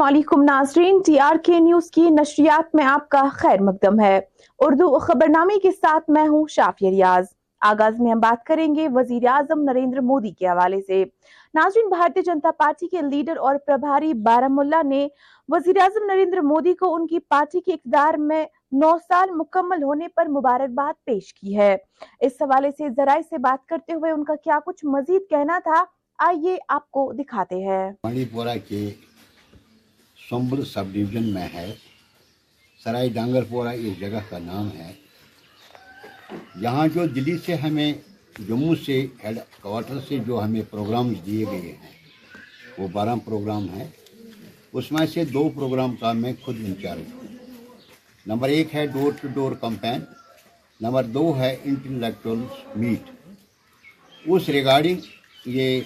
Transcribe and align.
السلام 0.00 0.14
علیکم 0.14 0.42
ناظرین، 0.42 1.00
ٹی 1.06 1.18
آر 1.18 1.34
کے 1.44 1.58
نیوز 1.58 1.90
کی 1.90 2.10
نشریات 2.10 2.74
میں 2.74 2.84
آپ 2.84 3.08
کا 3.08 3.22
خیر 3.32 3.62
مقدم 3.62 4.00
ہے۔ 4.00 4.20
اردو 4.58 4.98
خبرنامے 4.98 5.58
کے 5.58 5.70
ساتھ 5.70 6.10
میں 6.10 6.28
ہوں 6.28 6.44
شافی 6.48 6.90
ریاض۔ 6.90 7.24
آغاز 7.60 8.00
میں 8.00 8.12
ہم 8.12 8.20
بات 8.20 8.44
کریں 8.44 8.74
گے 8.74 8.88
وزیر 8.94 9.26
اعظم 9.26 9.62
نریندر 9.62 10.00
مودی 10.00 10.30
کے 10.30 10.46
حوالے 10.46 10.80
سے۔ 10.82 11.04
ناظرین، 11.54 11.88
بھارتی 11.88 12.22
جنتا 12.22 12.50
پارٹی 12.58 12.88
کے 12.88 13.00
لیڈر 13.02 13.36
اور 13.36 13.54
پربھاری 13.66 14.14
بارم 14.14 14.58
اللہ 14.58 14.82
نے 14.84 15.08
وزیر 15.48 15.78
اعظم 15.80 16.06
نریندر 16.06 16.40
مودی 16.40 16.74
کو 16.74 16.94
ان 16.94 17.06
کی 17.06 17.18
پارٹی 17.18 17.60
کے 17.60 17.72
اقتدار 17.72 18.14
میں 18.14 18.44
نو 18.72 18.96
سال 19.08 19.30
مکمل 19.30 19.82
ہونے 19.82 20.08
پر 20.08 20.28
مبارکباد 20.28 21.04
پیش 21.04 21.34
کی 21.34 21.58
ہے۔ 21.58 21.76
اس 22.20 22.32
حوالے 22.40 22.70
سے 22.78 22.88
ذرائع 22.96 23.22
سے 23.30 23.38
بات 23.38 23.68
کرتے 23.68 23.94
ہوئے 23.94 24.10
ان 24.10 24.24
کا 24.24 24.34
کیا 24.44 24.58
کچھ 24.66 24.84
مزید 24.84 25.22
کہنا 25.30 25.58
تھا، 25.58 25.84
آئیے 26.18 26.56
آپ 26.68 26.90
کو 26.90 27.12
دکھاتے 27.12 27.56
ہیں۔ 27.56 27.92
منی 30.32 30.42
سمبل 30.42 30.64
سب 30.64 30.84
ڈویژن 30.92 31.22
میں 31.22 31.48
ہے۔ 31.54 31.74
سرائی 32.84 33.08
ڈانگر 33.08 33.42
پورہ 33.48 33.68
اس 33.68 34.00
جگہ 34.00 34.18
کا 34.28 34.38
نام 34.38 34.68
ہے۔ 34.78 34.92
یہاں 36.60 36.88
جو 36.88 37.06
دلی 37.06 37.36
سے 37.46 37.54
ہمیں، 37.54 37.92
جموں 38.48 38.74
سے 38.86 39.06
ہیڈ 39.24 39.38
کوارٹر 39.62 39.98
سے 40.08 40.18
جو 40.18 40.44
ہمیں 40.44 40.62
پروگرام 40.70 41.12
دیے 41.26 41.44
گئے 41.46 41.60
ہیں، 41.60 41.90
وہ 42.78 42.88
بارہ 42.88 43.16
پروگرام 43.24 43.68
ہیں۔ 43.68 43.88
اس 44.72 44.92
میں 44.92 45.06
سے 45.06 45.24
دو 45.24 45.48
پروگرام 45.54 45.96
کا 45.96 46.12
میں 46.12 46.32
خود 46.42 46.56
انچارج 46.56 47.14
ہوں۔ 47.14 47.36
نمبر 48.26 48.48
ایک 48.48 48.74
ہے 48.74 48.86
door 48.86 49.12
to 49.20 49.28
door 49.28 49.52
campaign. 49.52 50.00
Number 50.80 51.04
دو 51.04 51.38
ہے 51.38 51.56
انٹلیکچوئل 51.64 52.40
میٹ۔ 52.76 53.10
اس 54.26 54.48
ریگارڈنگ 54.48 54.96
یہ 55.46 55.80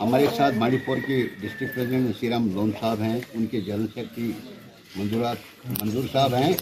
ہمارے 0.00 0.26
ساتھ 0.36 0.54
مانڈی 0.54 0.76
پور 0.76 0.96
کے 1.06 1.26
ڈسٹرکٹ 1.40 1.74
پریزیڈنٹ 1.74 2.08
نصیر 2.08 2.32
لون 2.54 2.70
صاحب 2.80 3.00
ہیں، 3.02 3.20
ان 3.34 3.46
کے 3.46 3.60
جنرل 3.60 3.86
سیکرٹری 3.94 4.32
منظورات 4.96 5.36
منظور 5.82 6.04
صاحب 6.12 6.34
ہیں، 6.34 6.52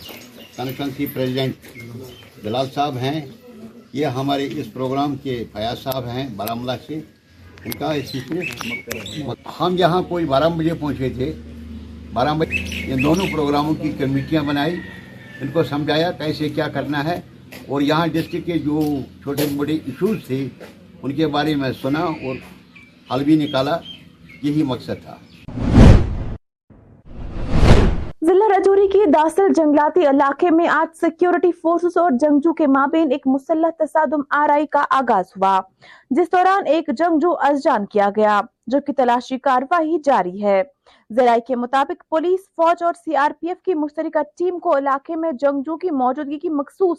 کنسٹنسی 0.57 1.07
پریزیڈنٹ 1.15 1.55
جلال 2.45 2.67
صاحب 2.75 2.97
ہیں۔ 2.99 3.21
یہ 3.93 4.07
ہمارے 4.07 4.49
اس 4.51 4.73
پروگرام 4.73 5.17
کے 5.17 5.45
فیاض 5.53 5.79
صاحب 5.83 6.09
ہیں 6.09 6.29
بارہ 6.37 6.77
سے۔ 6.87 7.01
ان 7.65 7.71
کا 7.71 7.93
ہم 9.61 9.77
یہاں 9.79 10.03
کوئی 10.03 10.25
بارہ 10.25 10.49
بجے 10.49 10.75
پہنچے 10.75 11.09
تھے۔ 11.09 11.33
بارہ 12.13 12.35
بجے 12.39 12.93
ان 12.93 13.03
دونوں 13.03 13.27
پروگراموں 13.33 13.75
کی 13.75 13.93
کمیٹیاں 13.99 14.43
بنائی۔ 14.43 14.75
ان 15.41 15.49
کو 15.53 15.63
سمجھایا 15.63 16.11
کیسے 16.13 16.49
کیا 16.49 16.69
کرنا 16.69 17.05
ہے۔ 17.05 17.21
اور 17.67 17.81
یہاں 17.81 18.07
ڈسٹرکٹ 18.07 18.47
کے 18.47 18.59
جو 18.59 18.99
چھوٹے 19.23 19.47
موٹے 19.51 19.73
ایشوز 19.73 20.17
تھے، 20.27 20.49
ان 21.03 21.13
کے 21.15 21.27
بارے 21.27 21.55
میں 21.55 21.71
سنا 21.83 22.01
اور 22.01 22.37
حل 23.13 23.23
بھی 23.25 23.35
نکالا، 23.37 23.77
یہی 24.43 24.63
مقصد 24.63 25.03
تھا۔ 25.03 25.17
ضلع 28.23 28.47
رجوری 28.51 28.87
کے 28.93 29.05
داسل 29.07 29.53
جنگلاتی 29.57 30.07
علاقے 30.07 30.51
میں 30.51 30.67
آج 30.69 30.97
سیکیورٹی 30.97 31.51
فورسز 31.63 31.97
اور 31.97 32.11
جنگجو 32.21 32.53
کے 32.55 32.67
مابین 32.67 33.13
ایک 33.13 33.27
مسلح 33.27 33.71
تصادم 33.79 34.23
آرائی 34.39 34.67
کا 34.67 34.85
آغاز 34.91 35.33
ہوا، 35.37 35.61
جس 36.11 36.33
دوران 36.33 36.67
ایک 36.67 36.91
جنگجو 36.99 37.33
ازجان 37.49 37.87
کیا 37.87 38.09
گیا، 38.17 38.41
جو 38.67 38.81
کی 38.87 38.93
تلاشی 38.93 39.39
کاروائی 39.39 39.99
جاری 40.05 40.43
ہے۔ 40.43 40.63
ذرائع 41.11 41.41
کے 41.47 41.57
مطابق 41.57 42.03
پولیس، 42.11 42.41
فوج 42.57 42.83
اور 42.83 42.95
سی 42.95 43.17
آر 43.17 43.31
پی 43.41 43.49
ایف 43.49 43.63
کی 43.65 43.75
مشترکہ 43.75 44.23
ٹیم 44.39 44.59
کو 44.59 44.77
علاقے 44.79 45.17
میں 45.17 45.33
جنگجو 45.41 45.77
کی 45.77 45.91
موجودگی 45.91 46.39
کی 46.39 46.49
مخصوص 46.51 46.99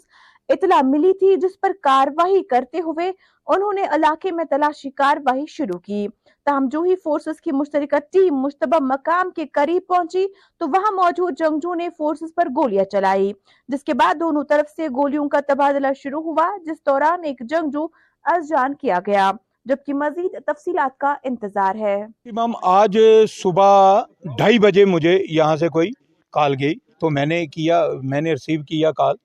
اطلاع 0.49 0.81
ملی 0.83 1.13
تھی 1.13 1.35
جس 1.35 1.59
پر 1.61 1.71
کاروائی 1.81 2.43
کرتے 2.43 2.79
ہوئے 2.81 3.11
انہوں 3.47 3.73
نے 3.73 3.83
علاقے 3.91 4.31
میں 4.31 4.43
تلاشی 4.45 4.89
کاروائی 4.89 5.45
شروع 5.47 5.79
کی۔ 5.79 6.07
تاہم 6.45 6.67
جو 6.71 6.81
ہی 6.81 6.95
فورسز 7.03 7.41
کی 7.41 7.51
مشترکہ 7.51 7.99
ٹیم 8.11 8.35
مشتبہ 8.35 8.77
مقام 8.81 9.29
کے 9.29 9.45
قریب 9.47 9.81
پہنچی 9.87 10.25
تو 10.57 10.67
وہاں 10.67 10.91
موجود 10.95 11.33
جنگجو 11.39 11.73
نے 11.73 11.89
فورسز 11.97 12.33
پر 12.35 12.47
گولیاں 12.55 12.85
چلائی، 12.85 13.31
جس 13.69 13.83
کے 13.83 13.93
بعد 13.93 14.19
دونوں 14.19 14.43
طرف 14.43 14.69
سے 14.75 14.87
گولیوں 14.87 15.27
کا 15.29 15.39
تبادلہ 15.47 15.87
شروع 15.97 16.21
ہوا، 16.21 16.49
جس 16.65 16.85
دوران 16.85 17.23
ایک 17.23 17.41
جنگجو 17.49 17.87
از 18.25 18.49
جان 18.49 18.75
کیا 18.75 18.99
گیا، 19.07 19.31
جبکہ 19.65 19.93
مزید 19.93 20.39
تفصیلات 20.45 20.97
کا 20.97 21.15
انتظار 21.23 21.75
ہے۔ 21.75 21.95
امام، 22.03 22.51
آج 22.61 22.97
صبح 23.31 24.01
ڈھائی 24.37 24.59
بجے 24.59 24.85
مجھے 24.85 25.17
یہاں 25.29 25.55
سے 25.55 25.69
کوئی 25.69 25.91
کال 26.33 26.55
گئی 26.59 26.75
تو 26.99 27.09
میں 27.09 27.25
نے 27.25 27.45
کیا، 27.47 27.85
میں 28.03 28.21
نے 28.21 28.31
ریسیو 28.31 28.63
کیا 28.63 28.91
کال۔ 28.91 29.15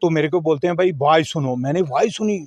تو 0.00 0.10
میرے 0.10 0.28
کو 0.28 0.40
بولتے 0.40 0.66
ہیں، 0.66 0.74
بھائی 0.74 0.90
وائس 1.00 1.32
سنو۔ 1.32 1.56
میں 1.56 1.72
نے 1.72 1.80
وائس 1.88 2.16
سنی۔ 2.16 2.44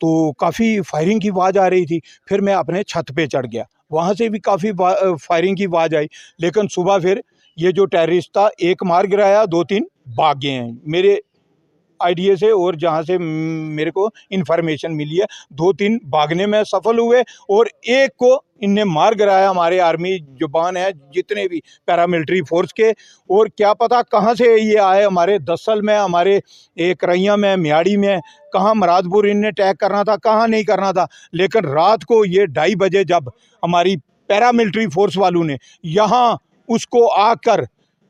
تو 0.00 0.32
کافی 0.32 0.80
فائرنگ 0.80 1.18
کی 1.18 1.28
آواز 1.28 1.58
آ 1.58 1.70
رہی 1.70 1.86
تھی۔ 1.86 2.00
پھر 2.26 2.40
میں 2.40 2.54
اپنے 2.54 2.82
چھت 2.82 3.12
پہ 3.16 3.26
چڑھ 3.26 3.46
گیا۔ 3.52 3.62
وہاں 3.90 4.14
سے 4.14 4.28
بھی 4.28 4.38
کافی 4.38 4.70
فائرنگ 5.22 5.54
کی 5.54 5.64
آواز 5.64 5.94
آئی۔ 5.94 6.06
لیکن 6.38 6.60
صبح 6.70 6.98
پھر 6.98 7.20
یہ 7.56 7.70
جو 7.70 7.86
ٹیررسٹ 7.86 8.32
تھا، 8.32 8.48
ایک 8.58 8.82
مار 8.82 9.04
گرایا، 9.12 9.44
دو 9.44 9.64
تین 9.64 9.84
بھاگ 10.06 10.34
گئے 10.42 10.50
ہیں۔ 10.50 10.72
میرے 10.82 11.16
آئیڈیا 11.98 12.36
سے 12.36 12.46
اور 12.46 12.74
جہاں 12.74 13.02
سے 13.02 13.18
میرے 13.18 13.90
کو 13.90 14.08
انفارمیشن 14.30 14.96
ملی 14.96 15.20
ہے۔ 15.20 15.24
دو 15.50 15.72
تین 15.72 15.98
بھاگنے 16.02 16.46
میں 16.46 16.64
سفل 16.64 16.98
ہوئے 16.98 17.20
اور 17.20 17.66
ایک 17.82 18.16
کو 18.16 18.42
ان 18.60 18.74
نے 18.74 18.84
مار 18.84 19.12
گرایا 19.18 19.50
ہمارے 19.50 19.80
آرمی 19.80 20.18
جبان 20.18 20.76
ہے 20.76 20.92
جتنے 21.12 21.48
بھی 21.48 21.60
پیراملٹری 21.86 22.40
فورس 22.48 22.74
کے۔ 22.74 22.90
اور 23.28 23.46
کیا 23.46 23.74
پتا 23.74 24.02
کہاں 24.02 24.34
سے 24.34 24.56
یہ 24.62 24.80
آئے 24.80 25.04
ہمارے 25.04 25.38
دسل 25.38 25.80
میں، 25.80 25.98
ہمارے 25.98 26.40
ایک 26.76 27.04
میں، 27.36 27.56
میاڑی 27.56 27.96
میں۔ 27.96 28.16
کہاں 28.52 28.74
مراد 28.74 29.02
پور 29.02 29.24
ان 29.24 29.40
نے 29.40 29.50
ٹیک 29.50 29.78
کرنا 29.78 30.02
تھا، 30.02 30.16
کہاں 30.16 30.48
نہیں 30.48 30.62
کرنا 30.62 30.92
تھا۔ 30.92 31.06
لیکن 31.32 31.64
رات 31.64 32.04
کو 32.04 32.24
یہ 32.24 32.44
ڈھائی 32.44 32.76
بجے 32.76 33.04
جب 33.04 33.28
ہماری 33.62 33.96
پیراملٹری 34.26 34.86
فورس 34.94 35.18
والوں 35.18 35.44
نے 35.44 35.56
یہاں 35.82 36.36
اس 36.68 36.86
کو 36.86 37.12
آ 37.12 37.34
کر 37.34 37.60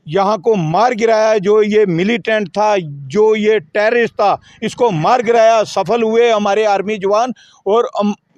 یہاں 0.06 0.37
کو 0.39 0.55
مار 0.56 0.93
گرایا 1.00 1.37
جو 1.43 1.62
یہ 1.62 1.84
ملیٹنٹ 1.89 2.53
تھا، 2.55 2.75
جو 3.11 3.25
یہ 3.37 3.59
ٹیررسٹ 3.72 4.17
تھا، 4.17 4.34
اس 4.61 4.75
کو 4.77 4.91
مار 4.91 5.21
گرایا، 5.28 5.62
سفل 5.67 6.03
ہوئے 6.03 6.31
ہمارے 6.33 6.67
آرمی 6.67 6.97
جوان 6.97 7.31
اور 7.65 7.84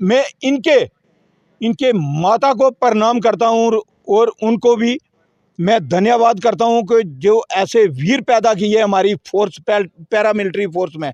میں 0.01 0.23
ان 0.43 0.61
کے 0.63 0.77
ان 1.61 1.73
کے 1.75 1.93
ماتا 2.23 2.53
کو 2.53 2.71
پرنام 2.81 3.21
کرتا 3.21 3.49
ہوں 3.49 3.81
اور 4.09 4.29
ان 4.41 4.59
کو 4.59 4.75
بھی 4.77 4.97
میں 5.59 5.79
دھنیہ 5.91 6.15
واد 6.21 6.41
کرتا 6.43 6.65
ہوں 6.65 6.83
کہ 6.83 7.01
جو 7.21 7.41
ایسے 7.57 7.83
ویر 7.99 8.21
پیدا 8.27 8.53
کی 8.55 8.77
ہے 8.77 8.83
ہماری 8.83 9.15
فورس 9.27 9.61
پیراملٹری 10.11 10.67
فورس 10.67 10.97
میں۔ 10.97 11.11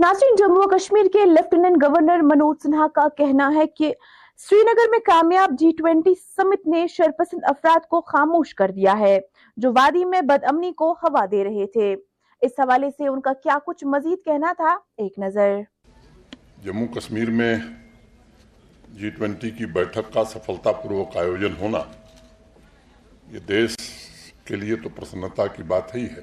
ناظرین، 0.00 0.36
جموں 0.36 0.56
و 0.56 0.68
کشمیر 0.68 1.06
کے 1.12 1.24
لیفٹیننٹ 1.24 1.82
گورنر 1.82 2.20
منوج 2.24 2.56
سنہا 2.62 2.86
کا 2.94 3.06
کہنا 3.16 3.50
ہے 3.54 3.66
کہ 3.76 3.92
سری 4.40 4.58
نگر 4.62 4.90
میں 4.90 4.98
کامیاب 4.98 5.52
جی 5.60 5.70
ٹوینٹی 5.78 6.12
سمت 6.36 6.66
نے 6.66 6.86
شرپسند 6.88 7.44
افراد 7.44 7.86
کو 7.88 8.00
خاموش 8.00 8.54
کر 8.54 8.70
دیا 8.70 8.92
ہے، 8.98 9.18
جو 9.56 9.70
وادی 9.76 10.04
میں 10.04 10.20
بد 10.20 10.44
امنی 10.48 10.72
کو 10.72 10.90
ہوا 11.02 11.24
دے 11.30 11.42
رہے 11.44 11.66
تھے۔ 11.66 11.94
اس 12.42 12.52
حوالے 12.58 12.90
سے 12.90 13.08
ان 13.08 13.20
کا 13.20 13.32
کیا 13.42 13.56
کچھ 13.66 13.84
مزید 13.84 14.24
کہنا 14.24 14.52
تھا؟ 14.56 14.76
ایک 14.96 15.18
نظر۔ 15.18 15.56
جموں 16.64 16.86
کشمیر 16.94 17.30
میں 17.30 17.54
جی 18.90 19.10
ٹوینٹی 19.10 19.50
کی 19.50 19.66
بیٹھک 19.74 20.12
کا 20.14 20.24
سفلتا 20.24 20.72
پوروک 20.72 21.16
آیوجن 21.16 21.60
ہونا، 21.60 21.82
یہ 23.32 23.38
دیش 23.48 23.76
کے 24.44 24.56
لیے 24.56 24.76
تو 24.76 24.88
پرسنتا 24.88 25.46
کی 25.46 25.62
بات 25.62 25.94
ہی 25.94 26.04
ہے۔ 26.06 26.22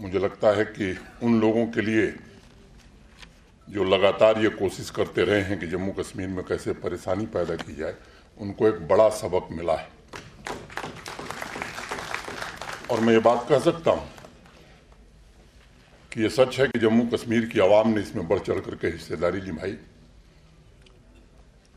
مجھے 0.00 0.18
لگتا 0.18 0.56
ہے 0.56 0.64
کہ 0.76 0.92
ان 1.20 1.40
لوگوں 1.40 1.66
کے 1.66 1.80
لیے 1.80 2.10
جو 3.66 3.84
لگاتار 3.84 4.36
یہ 4.36 4.48
کوشش 4.58 4.90
کرتے 4.92 5.24
رہے 5.24 5.44
ہیں 5.44 5.56
کہ 5.56 5.66
جموں 5.66 5.92
کشمیر 5.92 6.28
میں 6.28 6.42
کیسے 6.42 6.72
پریشانی 6.72 7.26
پیدا 7.26 7.54
کی 7.56 7.74
جائے، 7.74 7.92
ان 8.36 8.52
کو 8.52 8.66
ایک 8.66 8.80
بڑا 8.88 9.10
سبق 9.10 9.50
ملا 9.50 9.72
ہے۔ 9.72 9.86
اور 12.86 12.98
میں 12.98 13.14
یہ 13.14 13.18
بات 13.18 13.48
کہہ 13.48 13.62
سکتا 13.64 13.90
ہوں 13.90 14.06
کہ 16.10 16.20
یہ 16.20 16.28
سچ 16.28 16.58
ہے 16.60 16.66
کہ 16.66 16.78
جموں 16.78 17.06
کشمیر 17.16 17.46
کی 17.46 17.60
عوام 17.60 17.90
نے 17.90 18.00
اس 18.00 18.14
میں 18.14 18.24
بڑھ 18.24 18.40
چڑھ 18.46 18.60
کر 18.64 18.74
کے 18.74 18.88
حصے 18.88 19.16
داری 19.16 19.40
نبھائی 19.46 19.76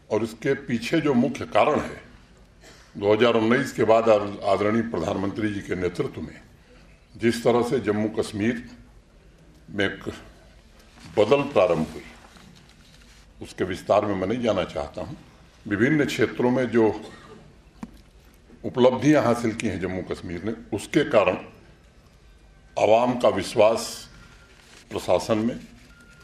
اور 0.08 0.22
اس 0.22 0.36
کے 0.40 0.54
پیچھے 0.54 1.00
جو 1.02 1.14
مکھ 1.14 1.42
کارن 1.54 1.80
ہے، 1.80 1.96
دو 2.94 3.14
ہزار 3.14 3.36
انیس 3.36 3.74
کے 3.74 3.86
بعد 3.86 4.10
آدرنی 4.44 4.82
پردھان 4.92 5.18
منتری 5.18 5.54
جی 5.54 5.62
کے 5.62 5.76
نیترتو 5.76 6.22
میں، 6.22 6.40
جس 7.16 7.44
طرح 7.44 7.62
سے 7.70 7.80
جموں 7.80 8.08
کشمیر 8.08 8.54
میں 9.70 9.90
بدل 11.16 11.42
پرارمب 11.54 11.86
ہوئی۔ 11.94 12.04
اس 13.40 13.54
کے 13.56 13.64
وستار 13.64 14.04
میں 14.04 14.16
میں 14.16 14.28
نہیں 14.28 14.42
جانا 14.42 14.64
چاہتا 14.64 15.02
ہوں۔ 15.02 15.16
وبھن 15.66 16.10
چھیتروں 16.10 16.52
میں 16.52 16.66
جو 16.66 16.92
اپلبدھیاں 18.64 19.22
حاصل 19.22 19.52
کی 19.52 19.70
ہیں 19.70 19.80
جموں 19.80 20.02
کشمیر 20.02 20.38
نے، 20.44 20.52
اس 20.72 20.88
کے 20.88 21.04
کارن 21.04 21.36
عوام 22.76 23.20
کا 23.20 23.28
وشواس 23.28 23.88
پرشاسن 24.90 25.38
میں 25.38 25.56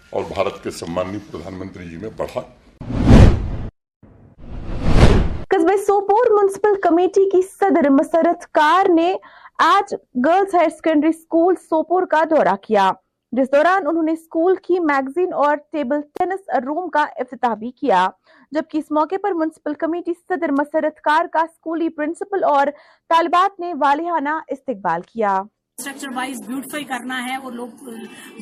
اور 0.10 0.24
بھارت 0.28 0.64
کے 0.64 0.72
سمانی 0.72 1.18
پردھان 1.32 1.54
منتری 1.54 1.90
جی 1.90 1.98
میں 1.98 2.10
بڑھا۔ 2.18 2.42
قصبے 5.48 5.78
سوپور 5.78 6.42
منسپل 6.42 6.82
کمیٹی 6.82 7.30
کی 7.30 7.42
صدر 7.42 7.90
مسرت 7.90 8.52
کار 8.52 8.86
نے 8.94 9.16
آج 9.58 9.94
girls 10.26 10.56
higher 10.56 10.70
secondary 10.70 11.12
school 11.12 11.56
Sopore 11.56 12.04
کا 12.06 12.24
دورہ 12.30 12.56
کیا۔ 12.62 12.92
جس 13.38 13.48
دوران 13.52 13.88
انہوں 13.88 14.04
نے 14.04 14.12
اسکول 14.12 14.56
کی 14.56 14.80
میگزین 14.80 15.34
اور 15.34 15.56
ٹیبل 15.72 16.02
ٹینس 16.02 16.50
روم 16.66 16.90
کا 16.90 17.04
افتتاح 17.16 17.54
بھی 17.54 17.72
کیا، 17.72 18.08
جبکہ 18.52 18.78
اس 18.78 18.92
موقع 18.92 19.16
پر 19.24 19.34
میونسپل 19.34 19.74
کمیٹی 19.74 20.14
صدر 20.14 20.52
مسرت 20.52 21.02
کار 21.02 21.26
کا 21.26 21.40
اسکولی 21.40 21.90
پرنسپل 21.90 22.44
اور 22.44 22.68
طالبات 23.10 23.60
نے 23.60 23.74
والہانہ 23.74 24.38
استقبال 24.48 25.02
کیا۔ 25.02 25.42
اسٹرکچر 25.78 26.08
وائز 26.16 26.42
بیوٹیفائی 26.48 26.84
کرنا 26.84 27.26
ہے 27.26 27.36
اور 27.36 27.52
لوگ، 27.52 27.90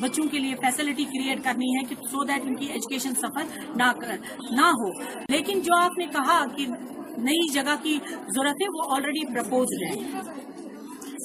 بچوں 0.00 0.28
کے 0.30 0.38
لیے 0.38 0.54
فیسلٹی 0.54 1.04
کریٹ 1.04 1.44
کرنی 1.44 1.76
ہے 1.76 1.84
کہ 1.84 1.94
سو 2.10 2.24
دیٹ 2.24 2.42
ان 2.44 2.54
کی 2.54 2.66
ایجوکیشن 2.66 3.14
سفر 3.14 3.76
نہ 4.50 4.70
ہو۔ 4.80 4.92
لیکن 5.28 5.60
جو 5.60 5.76
آپ 5.76 5.98
نے 5.98 6.06
کہا 6.06 6.44
کہ 6.56 6.66
نئی 7.18 7.48
جگہ 7.52 7.74
کی 7.82 7.98
ضرورت 8.06 8.62
ہے 8.62 8.68
وہ 8.74 8.94
آلریڈی 8.96 9.34
پرپوزڈ 9.34 9.82
ہے 9.82 10.51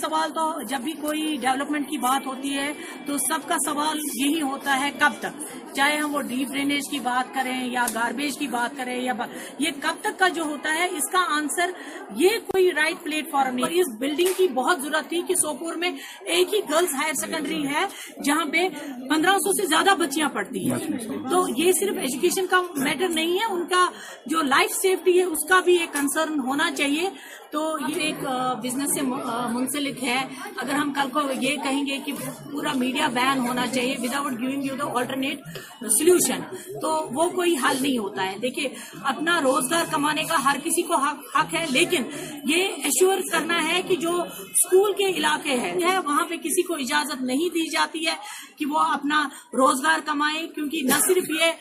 سوال 0.01 0.31
تو 0.31 0.61
جب 0.61 0.81
بھی 0.81 0.91
کوئی 0.91 1.35
ڈیولپمنٹ 1.41 1.89
کی 1.89 1.97
بات 1.97 2.27
ہوتی 2.27 2.57
ہے 2.57 2.73
تو 3.05 3.17
سب 3.17 3.47
کا 3.47 3.55
سوال 3.65 3.99
یہی 4.15 4.41
ہوتا 4.41 4.79
ہے 4.79 4.89
کب 4.99 5.13
تک؟ 5.19 5.41
چاہے 5.75 5.97
ہم 5.97 6.15
وہ 6.15 6.21
ڈیپ 6.21 6.51
ڈرینیج 6.51 6.89
کی 6.91 6.99
بات 6.99 7.33
کریں 7.33 7.67
یا 7.67 7.85
گاربیج 7.94 8.38
کی 8.38 8.47
بات 8.47 8.77
کریں 8.77 8.95
یا 9.01 9.13
یہ 9.59 9.71
کب 9.81 10.01
تک 10.01 10.19
کا 10.19 10.27
جو 10.27 10.44
ہوتا 10.44 10.73
ہے، 10.73 10.85
اس 10.85 11.09
کا 11.11 11.19
آنسر 11.35 11.71
یہ 12.15 12.29
کوئی 12.47 12.71
رائٹ 12.71 13.03
پلیٹ 13.03 13.31
فارم 13.31 13.55
نہیں 13.55 13.79
اس 13.79 13.94
بلڈنگ 13.99 14.33
کی 14.38 14.47
بہت 14.47 14.81
ضرورت 14.81 15.09
تھی 15.09 15.21
کہ 15.27 15.35
سوپور 15.35 15.75
میں 15.75 15.91
ایک 16.25 16.53
ہی 16.53 16.59
گرلز 16.69 16.94
ہائر 16.94 17.13
سیکنڈری 17.13 17.67
ہے 17.67 17.85
جہاں 18.23 18.45
پہ 18.45 18.67
پندرہ 19.09 19.38
سو 19.38 19.51
سے 19.51 19.65
زیادہ 19.65 19.95
بچیاں 19.97 20.29
پڑھتی 20.29 20.71
ہیں۔ 20.71 20.79
تو 21.31 21.45
یہ 21.57 21.71
صرف 21.79 21.97
ایجوکیشن 21.97 22.47
کا 22.47 22.61
میٹر 22.75 23.09
نہیں 23.09 23.38
ہے، 23.39 23.53
ان 23.53 23.65
کا 23.65 23.85
جو 24.25 24.41
لائف 24.41 24.71
سیفٹی 24.71 25.17
ہے، 25.19 25.23
اس 25.23 25.47
کا 25.49 25.59
بھی 25.59 25.77
ایک 25.77 25.94
کنسرن 25.94 26.39
ہونا 26.39 26.71
چاہیے۔ 26.71 27.09
تو 27.51 27.61
یہ 27.88 28.01
ایک 28.01 28.23
بزنس 28.63 28.94
سے 28.95 29.01
منسلک 29.01 30.03
ہے۔ 30.03 30.17
اگر 30.57 30.73
ہم 30.73 30.91
کل 30.94 31.09
کو 31.13 31.21
یہ 31.41 31.55
کہیں 31.63 31.85
گے 31.88 31.97
کہ 32.05 32.11
پورا 32.51 32.73
میڈیا 32.75 33.07
بین 33.13 33.39
ہونا 33.39 33.67
چاہیے 33.67 33.95
without 33.99 34.39
giving 34.39 34.63
you 34.65 34.75
the 34.75 34.85
alternate 34.99 35.57
solution 35.97 36.41
تو 36.81 36.89
وہ 37.13 37.29
کوئی 37.29 37.55
حل 37.63 37.77
نہیں 37.81 37.97
ہوتا 37.97 38.25
ہے۔ 38.25 38.38
دیکھیے 38.41 38.69
اپنا 39.03 39.39
روزگار 39.41 39.85
کمانے 39.91 40.23
کا 40.23 40.44
ہر 40.45 40.57
کسی 40.63 40.81
کو 40.81 40.95
حق, 40.95 41.38
حق 41.38 41.53
ہے 41.53 41.65
لیکن 41.69 42.03
یہ 42.45 42.67
ایشور 42.83 43.17
کرنا 43.31 43.67
ہے 43.67 43.81
کہ 43.88 43.95
جو 43.95 44.21
اسکول 44.21 44.94
کے 44.94 45.05
علاقے 45.17 45.55
ہیں 45.59 45.97
وہاں 46.05 46.25
پہ 46.29 46.35
کسی 46.38 46.61
کو 46.61 46.73
اجازت 46.73 47.21
نہیں 47.21 47.49
دی 47.49 47.69
جاتی 47.69 48.05
ہے 48.07 48.15
کہ 48.57 48.65
وہ 48.65 48.79
اپنا 48.79 49.27
روزگار 49.53 49.99
کمائیں 50.05 50.47
کیونکہ 50.47 50.81
نہ 50.83 50.99
صرف 51.07 51.29
یہ 51.29 51.51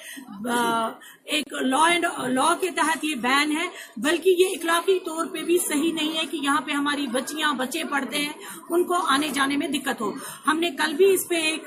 ایک 1.24 1.52
لا 1.62 1.84
اینڈ 1.84 2.04
لا 2.28 2.54
کے 2.60 2.70
تحت 2.70 3.04
یہ 3.04 3.14
بین 3.14 3.56
ہے 3.56 3.66
بلکہ 3.96 4.34
یہ 4.38 4.56
اخلاقی 4.56 4.98
طور 5.04 5.26
پہ 5.26 5.42
بھی 5.42 5.58
صحیح 5.58 5.75
صحیح 5.76 5.92
نہیں 5.94 6.16
ہے 6.16 6.24
کہ 6.30 6.36
یہاں 6.36 6.60
پہ 6.66 6.72
ہماری 6.72 7.06
بچیاں، 7.12 7.52
بچے 7.54 7.82
پڑھتے 7.90 8.18
ہیں، 8.18 8.32
ان 8.70 8.84
کو 8.84 8.94
آنے 9.14 9.28
جانے 9.34 9.56
میں 9.56 9.68
دقت 9.68 10.00
ہو۔ 10.00 10.10
ہم 10.46 10.58
نے 10.58 10.70
کل 10.78 10.94
بھی 10.96 11.12
اس 11.14 11.28
پہ 11.28 11.40
ایک 11.50 11.64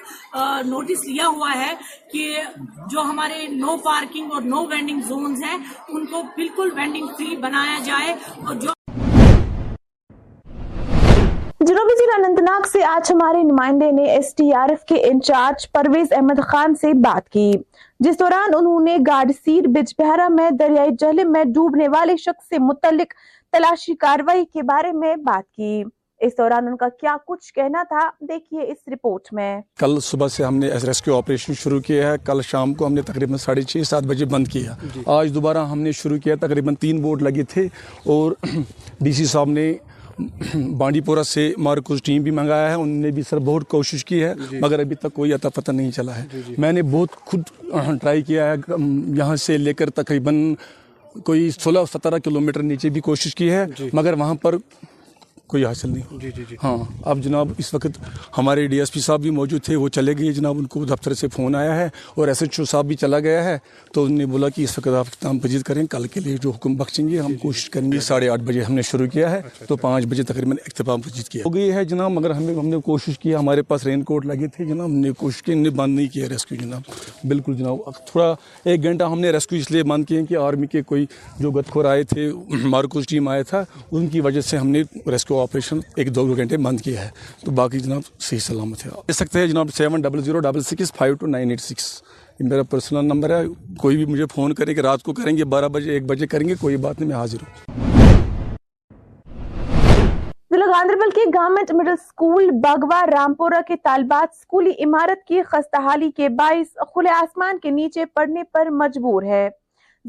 نوٹس 0.67 1.05
لیا 1.05 1.27
ہوا 1.27 1.51
ہے 1.55 1.73
کہ 2.13 2.41
جو 2.91 3.01
ہمارے 3.01 3.47
نو 3.51 3.77
پارکنگ 3.83 4.31
اور 4.33 4.41
نو 4.45 4.65
وینڈنگ 4.69 5.01
زونز 5.07 5.43
ہیں، 5.43 5.57
ان 5.89 6.05
کو 6.05 6.23
بالکل 6.35 6.69
وینڈنگ 6.75 7.07
فری 7.17 7.35
بنایا 7.37 7.77
جائے 7.85 8.15
اور 8.45 8.55
جو 8.55 8.73
جنوبی 11.61 11.95
ضلع 11.97 12.13
انت 12.25 12.67
سے 12.67 12.83
آج 12.85 13.11
ہمارے 13.11 13.41
نمائندے 13.43 13.89
نے 13.91 14.03
ایس 14.11 14.33
ٹی 14.35 14.53
آر 14.55 14.69
ایف 14.69 14.83
کے 14.89 14.95
انچارج 15.07 15.71
پرویز 15.71 16.13
احمد 16.15 16.39
خان 16.47 16.75
سے 16.81 16.93
بات 17.01 17.29
کی۔ 17.29 17.51
جس 17.99 18.19
دوران 18.19 18.55
انہوں 18.55 18.79
نے 18.79 18.95
گارڈ 19.07 19.31
سیر 19.35 19.67
بچ 19.73 19.93
بہرا 19.97 20.27
میں، 20.31 20.49
دریائے 20.59 20.89
جہلم 20.99 21.31
میں 21.31 21.43
ڈوبنے 21.55 21.87
والے 21.95 22.15
شخص 22.17 22.47
سے 22.49 22.59
متعلق 22.59 23.13
تلاشی 23.53 23.95
کاروائی 23.95 24.45
کے 24.45 24.63
بارے 24.63 24.91
میں 24.91 25.15
بات 25.15 25.51
کی۔ 25.51 25.83
اس 26.21 26.33
دوران 26.37 26.67
ان 26.67 26.75
کا 26.77 26.87
کیا 26.99 27.15
کچھ 27.27 27.53
کہنا 27.53 27.83
تھا 27.83 28.09
دیکھیے 28.21 28.61
اس 28.61 28.77
رپورٹ 28.87 29.27
میں۔ 29.31 29.61
کل 29.79 29.99
صبح 29.99 30.27
سے 30.27 30.43
ہم 30.43 30.55
نے 30.55 30.69
ریسکیو 30.87 31.15
آپریشن 31.17 31.53
شروع 31.53 31.79
کیا 31.79 32.11
ہے 32.11 32.15
کل 32.25 32.41
شام 32.41 32.73
کو 32.73 32.85
ہم 32.85 32.93
نے 32.93 33.01
تقریباً 33.01 33.37
ساڑھے 33.37 33.61
چھ 33.61 33.81
سات 33.85 34.03
بجے 34.03 34.25
بند 34.25 34.47
کیا 34.47 34.73
جی۔ 34.95 35.01
آج 35.05 35.33
دوبارہ 35.33 35.65
ہم 35.65 35.81
نے 35.81 35.91
شروع 35.91 36.17
کیا 36.17 36.35
تقریباً 36.41 36.75
تین 36.75 37.01
بورڈ 37.01 37.21
لگے 37.21 37.43
تھے 37.43 37.67
اور 38.05 38.31
ڈی 39.01 39.11
سی 39.11 39.25
صاحب 39.25 39.49
نے 39.49 39.73
بانڈی 40.77 41.01
پورہ 41.01 41.23
سے 41.23 41.51
مارکوز 41.57 42.01
ٹیم 42.03 42.23
بھی 42.23 42.31
منگایا 42.31 42.69
ہے۔ 42.69 42.75
انہوں 42.75 43.01
نے 43.01 43.11
بھی 43.11 43.21
سر 43.29 43.39
بہت 43.39 43.67
کوشش 43.67 44.05
کی 44.05 44.23
ہے 44.23 44.33
جی۔ 44.51 44.59
مگر 44.59 44.79
ابھی 44.79 44.95
تک 44.95 45.13
کوئی 45.13 45.33
عطا 45.33 45.49
پتہ 45.49 45.71
نہیں 45.71 45.91
چلا 45.91 46.17
ہے۔ 46.17 46.25
جی، 46.33 46.55
میں 46.57 46.71
نے 46.71 46.81
بہت 46.91 47.15
خود 47.25 47.41
ٹرائی 48.01 48.21
کیا 48.21 48.51
ہے 48.51 48.55
یہاں 49.17 49.35
سے 49.35 49.57
لے 49.57 49.73
کر 49.73 49.89
تقریباً 49.89 50.53
کوئی 51.25 51.49
سولہ 51.51 51.79
سترہ 51.93 52.17
کلومیٹر 52.17 52.63
نیچے 52.63 52.89
بھی 52.89 53.01
کوشش 53.01 53.35
کی 53.35 53.49
ہے 53.51 53.65
جی۔ 53.77 53.89
مگر 53.93 54.13
وہاں 54.13 54.35
پر 54.35 54.55
کوئی 55.49 55.65
حاصل 55.65 55.89
نہیں 55.89 56.17
جی 56.21 56.31
جی 56.35 56.43
جی۔ 56.49 56.55
ہاں 56.63 56.77
اب 57.03 57.19
جناب 57.19 57.51
اس 57.57 57.73
وقت 57.73 57.97
ہمارے 58.37 58.67
ڈی 58.67 58.79
ایس 58.79 58.91
پی 58.93 58.99
صاحب 58.99 59.21
بھی 59.21 59.29
موجود 59.29 59.61
تھے 59.63 59.75
وہ 59.75 59.87
چلے 59.89 60.13
گئے۔ 60.17 60.31
جناب 60.31 60.57
ان 60.57 60.65
کو 60.65 60.85
دفتر 60.85 61.13
سے 61.13 61.27
فون 61.27 61.55
آیا 61.55 61.75
ہے 61.75 61.87
اور 62.15 62.27
ایس 62.27 62.41
ایچ 62.41 62.59
او 62.59 62.65
صاحب 62.65 62.85
بھی 62.85 62.95
چلا 62.95 63.19
گیا 63.19 63.43
ہے۔ 63.43 63.57
تو 63.93 64.03
انہوں 64.03 64.17
نے 64.17 64.25
بولا 64.25 64.49
کہ 64.49 64.61
اس 64.61 64.77
وقت 64.77 64.87
آپ 64.87 65.05
اختتام 65.07 65.39
پذیر 65.39 65.61
کریں 65.63 65.85
کل 65.85 66.07
کے 66.07 66.19
لیے 66.19 66.37
جو 66.41 66.51
حکم 66.51 66.75
بخشیں 66.75 67.07
گے 67.07 67.19
ہم 67.19 67.27
جی، 67.27 67.27
جی، 67.27 67.33
جی۔ 67.33 67.41
کوشش 67.41 67.69
کریں 67.69 67.91
گے۔ 67.91 67.99
ساڑھے 67.99 68.29
آٹھ 68.29 68.41
بجے 68.41 68.63
ہم 68.63 68.73
نے 68.73 68.81
شروع 68.81 69.07
کیا 69.07 69.31
ہے 69.31 69.37
اچھا، 69.37 69.65
تو 69.65 69.73
اچھا۔ 69.75 69.87
پانچ 69.87 70.05
بجے 70.05 70.23
تقریباً 70.23 70.57
اختتام 70.65 71.01
پذیر 71.01 71.29
کیا۔ 71.29 71.43
ہو 71.45 71.53
گئی 71.53 71.71
ہے 71.71 71.83
جناب 71.85 72.11
مگر 72.11 72.31
ہمیں 72.31 72.53
ہم 72.55 72.67
نے 72.67 72.77
کوشش 72.85 73.19
کی 73.19 73.35
ہمارے 73.35 73.61
پاس 73.61 73.85
رین 73.85 74.03
کوٹ 74.03 74.25
لگے 74.25 74.47
تھے 74.47 74.65
جناب 74.65 74.85
ہم 74.85 74.95
نے 74.95 75.11
کوشش 75.17 75.43
کی 75.43 75.53
نے 75.53 75.69
بند 75.69 75.95
نہیں 75.95 76.07
کیا 76.07 76.29
ریسکیو 76.29 76.57
جناب۔ 76.61 76.81
بالکل 77.27 77.53
جناب 77.53 77.77
تھوڑا 78.07 78.33
ایک 78.63 78.83
گھنٹہ 78.83 79.03
ہم 79.03 79.19
نے 79.19 79.31
ریسکیو 79.31 79.59
اس 79.59 79.71
لیے 79.71 79.83
بند 79.83 80.05
کیے 80.05 80.25
کہ 80.29 80.37
آرمی 80.37 80.67
کے 80.67 80.81
کوئی 80.81 81.05
جو 81.39 81.51
گتخور 81.51 81.85
آئے 81.85 82.03
تھے 82.03 82.31
مارکوز 82.63 83.07
ٹیم 83.07 83.27
آیا 83.27 83.41
تھا 83.41 83.63
ان 83.91 84.07
کی 84.07 84.21
وجہ 84.21 84.41
سے 84.41 84.57
ہم 84.57 84.67
نے 84.67 84.81
ریسکیو 85.07 85.38
آپریشن 85.41 85.79
ایک 85.95 86.15
دو 86.15 86.35
گھنٹے 86.35 86.57
بند 86.57 86.81
کیا 86.81 87.05
ہے۔ 87.05 87.09
تو 87.45 87.51
باقی 87.51 87.79
جناب 87.79 88.01
صحیح 88.19 88.39
سلامت 88.39 88.85
ہے۔ 88.85 88.91
دے 89.07 89.13
سکتے 89.13 89.39
ہیں 89.39 89.47
جناب 89.47 89.67
seven 89.77 90.01
double 90.01 90.21
zero 90.21 90.39
double 90.39 90.61
six 90.61 90.93
five 90.93 91.15
two 91.15 91.27
nine 91.27 91.49
eight 91.49 91.61
six 91.61 92.01
یہ 92.39 92.47
میرا 92.49 92.63
پرسنل 92.63 93.05
نمبر 93.05 93.29
ہے۔ 93.29 93.43
کوئی 93.77 93.97
بھی 93.97 94.05
مجھے 94.05 94.25
فون 94.35 94.53
کرے 94.53 94.73
کہ 94.73 94.81
رات 94.81 95.03
کو 95.03 95.13
کریں 95.13 95.37
گے، 95.37 95.45
بارہ 95.45 95.67
بجے، 95.67 95.91
ایک 95.91 96.05
بجے 96.05 96.27
کریں 96.27 96.47
گے، 96.47 96.55
کوئی 96.55 96.77
بات 96.77 96.99
نہیں، 96.99 97.09
میں 97.09 97.17
حاضر 97.17 97.37
ہوں۔ 97.41 97.73
ضلع 100.53 100.65
گاندربل 100.65 101.09
کے 101.15 101.21
government 101.25 101.71
middle 101.71 101.95
school 102.07 102.49
Bugwa 102.51 103.05
Rampora 103.05 103.61
کے 103.67 103.75
طالبات 103.83 104.35
سکولی 104.35 104.71
عمارت 104.79 105.27
کی 105.27 105.41
خستحالی 105.43 106.11
کے 106.11 106.29
باعث 106.29 106.73
کھلے 106.93 107.09
آسمان 107.09 107.59
کے 107.59 107.69
نیچے 107.69 108.05
پڑھنے 108.05 108.43
پر 108.43 108.69
مجبور 108.69 109.23
ہے۔ 109.23 109.49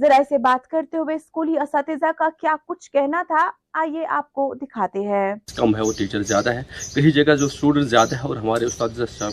ذرا 0.01 0.19
سے 0.29 0.39
بات 0.39 0.67
کرتے 0.67 0.97
ہوئے 0.97 1.19
سکولی 1.19 1.59
اساتذہ 1.59 2.13
کا 2.19 2.29
کیا 2.41 2.55
کچھ 2.69 2.91
کہنا 2.91 3.23
تھا؟ 3.23 3.51
آئیے 3.75 4.07
آپ 4.07 4.33
کو 4.33 4.55
دکھاتے 4.63 4.99
ہیں۔ 4.99 5.35
کم 5.57 5.77
ہے 5.77 5.81
وہ 5.81 5.93
ٹیچر 5.99 6.23
زیادہ 6.23 6.51
ہے۔ 6.51 6.63
کہیں 6.95 7.11
جگہ 7.11 7.37
جو 7.37 7.47
اسٹوڈنٹ 7.47 7.85
زیادہ 7.85 8.15
ہے 8.15 8.21
اور 8.21 8.37
ہمارے 8.37 8.65
استاد 8.65 8.89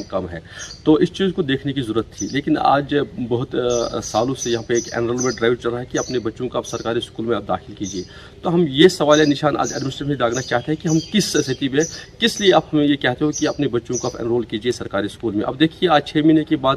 کم 0.08 0.29
ہے۔ 0.29 0.39
تو 0.84 0.94
اس 0.94 1.13
چیز 1.13 1.32
کو 1.36 1.41
دیکھنے 1.41 1.74
کی 1.74 1.82
ضرورت 1.82 2.12
تھی۔ 2.12 2.27
لیکن 2.32 2.58
آج 2.58 2.96
بہت 3.29 3.56
سالوں 4.03 4.36
سے 4.36 4.50
یہاں 4.50 4.63
پہ 4.63 4.74
ایک 4.74 4.98
انرولمنٹ 4.98 5.36
ڈرائیو 5.36 5.56
چل 5.56 5.70
رہا 5.70 5.79
ہے 5.79 5.86
کہ 5.86 5.98
اپنے 5.98 6.20
بچوں 6.20 6.50
کو 6.50 6.58
آپ 6.58 6.65
سرکاری 6.67 6.98
اسکول 6.98 7.25
میں 7.25 7.36
آپ 7.36 7.48
داخل 7.48 7.74
کیجیے۔ 7.74 8.03
تو 8.41 8.53
ہم 8.53 8.65
یہ 8.70 8.88
سوال 8.88 9.20
نشان 9.20 9.58
آج 9.58 9.74
ایڈمنسٹریشن 9.74 10.10
میں 10.10 10.17
ڈالنا 10.17 10.41
چاہتے 10.41 10.72
ہیں 10.72 10.84
کہ 10.84 10.88
ہم 10.88 10.98
کس 11.12 11.25
سطح 11.25 11.51
پہ 11.60 11.65
کس 12.20 12.41
لیے 12.41 12.53
آپ 12.53 12.65
ہمیں 12.74 12.86
یہ 12.86 12.96
کہتے 12.96 13.25
ہو 13.25 13.32
کہ 13.39 13.48
اپنے 13.48 13.67
بچوں 13.67 13.98
کو 13.98 14.08
آپ 14.08 14.22
انرول 14.22 14.44
کیجیے 14.44 14.72
سرکاری 14.72 15.06
اسکول 15.06 15.36
میں۔ 15.36 15.44
اب 15.46 15.60
دیکھیے، 15.60 15.89
آج 15.89 16.06
چھ 16.06 16.17
مہینے 16.17 16.44
کے 16.44 16.56
بعد 16.56 16.75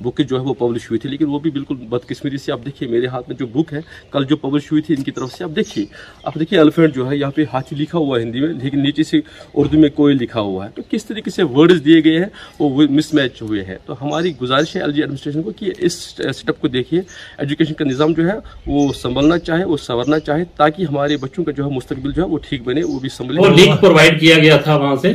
بک 0.00 0.20
جو 0.28 0.36
ہے 0.36 0.42
وہ 0.42 0.54
پبلش 0.54 0.90
ہوئی 0.90 0.98
تھی۔ 0.98 1.10
لیکن 1.10 1.26
وہ 1.26 1.38
بھی 1.38 1.50
بالکل 1.50 1.74
بدقسمتی 1.74 2.38
سے 2.38 2.52
آپ 2.52 2.60
دیکھیے 2.66 2.88
میرے 2.88 3.06
ہاتھ 3.06 3.28
میں 3.28 3.36
جو 3.36 3.46
بک 3.46 3.72
ہے، 3.72 3.80
کل 4.10 4.24
جو 4.24 4.36
پبلش 4.36 4.72
ہوئی 4.72 4.82
تھی 4.82 4.94
ان 4.98 5.04
کی 5.04 5.10
طرف 5.10 5.32
سے 5.32 5.44
آپ 5.44 5.50
دیکھیے۔ 5.56 5.84
آپ 6.22 6.34
دیکھیے 6.34 6.69
ایلیفینٹ 6.70 6.94
جو 6.94 7.10
ہے 7.10 7.16
یہاں 7.16 7.30
پہ 7.30 7.44
ہاتھی 7.52 7.76
لکھا 7.76 7.98
ہوا 7.98 8.18
ہے 8.18 8.22
ہندی 8.22 8.40
میں 8.40 8.48
لیکن 8.54 8.82
نیچے 8.82 9.02
سے 9.02 9.20
اردو 9.54 9.78
میں 9.78 9.88
کوئی 9.90 10.14
لکھا 10.14 10.40
ہوا 10.40 10.64
ہے 10.66 10.70
تو 10.76 10.82
کس 10.90 11.04
طریقے 11.04 11.30
سے 11.30 11.42
ورڈز 11.52 11.84
دیے 11.84 12.02
گئے 12.04 12.18
ہیں 12.18 12.26
وہ 12.60 12.86
مس 12.90 13.12
میچ 13.14 13.42
ہوئے 13.42 13.64
ہیں 13.64 13.76
تو 13.86 13.94
ہماری 14.00 14.32
گزارش 14.42 14.74
ہے 14.76 14.80
ایل 14.80 14.92
جی 14.92 15.00
ایڈمنسٹریشن 15.00 15.42
کو 15.42 15.52
کہ 15.56 15.70
اس 15.78 15.98
سٹپ 16.36 16.60
کو 16.60 16.68
دیکھیے 16.68 17.00
ایجوکیشن 17.38 17.74
کا 17.74 17.84
نظام 17.84 18.12
جو 18.12 18.28
ہے 18.28 18.36
وہ 18.66 18.92
سنبھلنا 18.92 19.38
چاہے 19.40 19.64
وہ 19.64 19.76
سنورنا 19.78 20.18
چاہے 20.20 20.44
تاکہ 20.56 20.82
ہمارے 20.82 21.16
بچوں 21.16 21.44
کا 21.44 21.52
جو 21.52 21.64
ہے 21.64 21.70
مستقبل 21.70 22.12
جو 22.12 22.22
ہے 22.22 22.28
وہ 22.28 22.38
ٹھیک 22.48 22.62
بنے 22.62 22.84
وہ 22.84 22.98
بھی 22.98 23.08
سنبھلے 23.10 23.40
وہ 23.40 23.54
لنک 23.56 23.80
پرووائڈ 23.80 24.20
کیا 24.20 24.38
گیا 24.38 24.56
تھا 24.58 24.76
وہاں 24.76 24.96
سے 24.96 25.14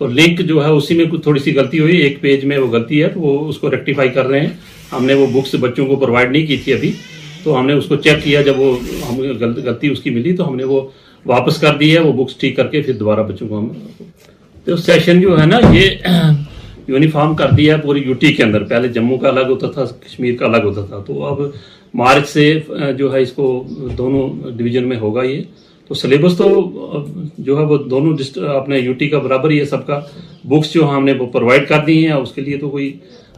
تو 0.00 0.06
لنک 0.08 0.40
جو 0.42 0.64
ہے 0.64 0.70
اسی 0.70 0.94
میں 0.94 1.04
تھوڑی 1.18 1.40
سی 1.40 1.56
غلطی 1.56 1.78
ہوئی 1.80 1.96
ایک 1.98 2.20
پیج 2.20 2.44
میں 2.44 2.58
وہ 2.58 2.66
غلطی 2.68 3.02
ہے 3.02 3.08
تو 3.08 3.20
وہ 3.20 3.38
اس 3.48 3.58
کو 3.58 3.70
ریکٹیفائی 3.70 4.08
کر 4.08 4.26
رہے 4.26 4.40
ہیں 4.40 4.50
ہم 4.92 5.04
نے 5.04 5.14
وہ 5.14 5.26
بکس 5.32 5.54
بچوں 5.60 5.86
کو 5.86 5.96
پرووائڈ 5.96 6.30
نہیں 6.30 6.46
کی 6.46 6.56
تھی 6.56 6.72
ابھی 6.72 6.92
تو 7.46 7.58
ہم 7.58 7.66
نے 7.66 7.72
اس 7.72 7.86
کو 7.86 7.96
چیک 7.96 8.24
کیا، 8.24 8.42
جب 8.42 8.58
وہ 8.58 8.76
ہم 9.08 9.16
غلطی 9.40 9.88
اس 9.88 10.00
کی 10.02 10.10
ملی 10.10 10.36
تو 10.36 10.48
ہم 10.48 10.56
نے 10.56 10.64
وہ 10.64 10.80
واپس 11.26 11.60
کر 11.60 11.74
دی 11.76 11.94
ہے، 11.94 12.00
وہ 12.00 12.12
بکس 12.12 12.36
ٹھیک 12.36 12.56
کر 12.56 12.66
کے 12.66 12.80
پھر 12.82 12.92
دوبارہ 12.92 13.22
بچوں 13.22 13.48
کو 13.48 13.58
ہم 13.58 13.68
تو 14.64 14.76
سیشن 14.76 15.20
جو 15.20 15.40
ہے 15.40 15.46
نا، 15.46 15.58
یہ 15.72 15.90
یونیفارم 16.88 17.34
کر 17.34 17.50
دیا 17.56 17.76
ہے 17.76 17.80
پوری 17.82 18.00
یوٹی 18.00 18.32
کے 18.32 18.42
اندر۔ 18.42 18.64
پہلے 18.64 18.88
جموں 18.88 19.18
کا 19.18 19.28
الگ 19.28 19.46
ہوتا 19.48 19.70
تھا، 19.70 19.84
کشمیر 19.84 20.34
کا 20.36 20.46
الگ 20.46 20.64
ہوتا 20.64 20.84
تھا۔ 20.84 20.98
تو 21.06 21.24
اب 21.24 21.38
مارچ 21.94 22.28
سے 22.28 22.60
جو 22.98 23.14
ہے 23.14 23.22
اس 23.22 23.32
کو 23.32 23.64
دونوں 23.98 24.50
ڈویژن 24.56 24.88
میں 24.88 24.96
ہوگا 24.96 25.22
یہ۔ 25.22 25.42
تو 25.88 25.94
سلیبس 25.94 26.36
تو 26.36 26.46
جو 27.38 27.58
ہے 27.58 27.64
وہ 27.64 27.78
دونوں 27.78 28.16
اپنے 28.48 28.78
یوٹی 28.78 29.08
کا 29.08 29.18
برابر 29.18 29.50
ہی 29.50 29.60
ہے، 29.60 29.64
سب 29.64 29.86
کا 29.86 30.00
بکس 30.44 30.74
جو 30.74 30.90
ہم 30.90 31.04
نے 31.04 31.12
وہ 31.12 31.26
پرووائڈ 31.26 31.68
کر 31.68 31.78
دی 31.86 32.06
ہیں۔ 32.06 32.12
اس 32.12 32.32
کے 32.32 32.40
لیے 32.40 32.56
تو 32.56 32.70
کوئی، 32.70 32.92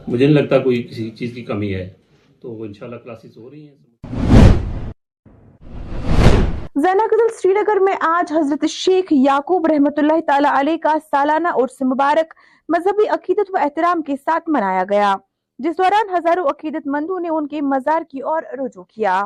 مجھے 0.07 0.25
نہیں 0.25 0.35
لگتا 0.35 0.57
کوئی 0.57 0.83
کسی 0.83 1.09
چیز 1.09 1.33
کی 1.35 1.41
کمی 1.41 1.73
ہے۔ 1.75 1.89
تو 2.41 2.51
وہ 2.51 2.65
انشاءاللہ 2.65 2.97
کلاسز 2.97 3.37
ہو 3.37 3.49
رہی 3.51 3.61
ہیں۔ 3.61 3.88
زینا 6.81 7.05
قدل 7.11 7.27
سری 7.37 7.53
نگر 7.53 7.79
میں 7.79 7.93
آج 8.01 8.31
حضرت 8.33 8.65
شیخ 8.69 9.05
یعقوب 9.11 9.65
رحمت 9.67 9.97
اللہ 9.99 10.19
تعالیٰ 10.27 10.51
علیہ 10.57 10.77
کا 10.83 10.93
سالانہ 11.11 11.47
عرص 11.61 11.81
مبارک 11.81 12.33
مذہبی 12.69 13.07
عقیدت 13.07 13.51
و 13.53 13.57
احترام 13.61 14.01
کے 14.01 14.15
ساتھ 14.15 14.49
منایا 14.49 14.83
گیا، 14.89 15.15
جس 15.59 15.77
دوران 15.77 16.15
ہزاروں 16.15 16.45
عقیدت 16.45 16.87
مندوں 16.87 17.19
نے 17.19 17.29
ان 17.29 17.47
کے 17.47 17.61
مزار 17.61 18.01
کی 18.11 18.19
اور 18.19 18.43
رجوع 18.59 18.83
کیا۔ 18.83 19.21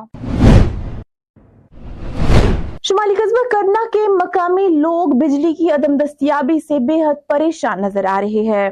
شمالی 2.83 3.15
قصبہ 3.15 3.47
کرنا 3.51 3.85
کے 3.93 4.07
مقامی 4.07 4.67
لوگ 4.69 5.17
بجلی 5.19 5.53
کی 5.53 5.71
عدم 5.71 5.97
دستیابی 5.97 6.59
سے 6.59 6.79
بے 6.87 7.01
حد 7.03 7.27
پریشان 7.27 7.81
نظر 7.81 8.05
آ 8.05 8.19
رہے 8.21 8.49
ہیں۔ 8.51 8.69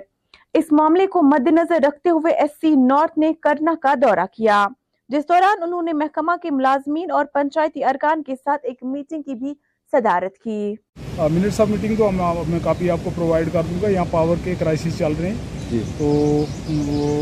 اس 0.54 0.72
معاملے 0.72 1.08
کو 1.08 1.22
مد 1.24 1.48
نظر 1.52 1.88
رکھتے 1.88 2.10
ہوئے 2.10 2.34
ایس 2.34 2.60
سی 2.62 2.76
نارتھ 2.88 3.20
نے 3.20 3.34
کرنا 3.34 3.76
کا 3.82 3.94
دورہ 4.02 4.26
کیا۔ 4.34 4.68
جس 5.12 5.24
دوران 5.30 5.63
انہوں 5.63 5.82
نے 5.82 5.94
محکمہ 5.94 6.32
کے 6.41 6.51
ملازمین 6.51 7.12
اور 7.12 7.25
پنچایتی 7.34 7.84
ارکان 7.84 8.22
کے 8.24 8.36
ساتھ 8.36 8.65
ایک 8.65 8.84
میٹنگ 8.84 9.22
کی 9.22 9.34
بھی 9.36 9.53
صدارت 9.94 10.38
کی۔ 10.38 10.75
منٹ 11.18 11.53
صاحب 11.53 11.70
میٹنگ 11.70 11.96
تو 11.96 12.10
میں 12.12 12.60
کاپی 12.63 12.89
آپ 12.89 12.98
کو 13.03 13.10
پرووائڈ 13.15 13.50
کر 13.53 13.62
دوں 13.72 13.82
گا۔ 13.82 13.89
یہاں 13.89 14.06
پاور 14.12 14.38
کے 14.44 14.53
کرائسس 14.60 14.98
چل 14.98 15.13
رہے 15.20 15.30
ہیں۔ 15.30 15.36
جی۔ 15.72 15.82
تو 15.98 16.12